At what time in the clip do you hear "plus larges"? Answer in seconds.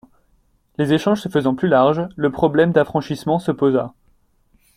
1.53-2.07